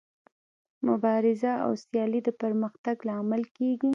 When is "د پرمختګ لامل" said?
2.27-3.43